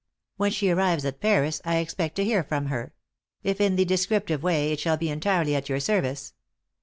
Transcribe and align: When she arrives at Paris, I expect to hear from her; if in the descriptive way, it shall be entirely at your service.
When 0.37 0.49
she 0.49 0.71
arrives 0.71 1.05
at 1.05 1.21
Paris, 1.21 1.61
I 1.63 1.75
expect 1.77 2.15
to 2.15 2.25
hear 2.25 2.43
from 2.43 2.69
her; 2.69 2.95
if 3.43 3.61
in 3.61 3.75
the 3.75 3.85
descriptive 3.85 4.41
way, 4.41 4.71
it 4.71 4.79
shall 4.79 4.97
be 4.97 5.11
entirely 5.11 5.53
at 5.55 5.69
your 5.69 5.79
service. 5.79 6.33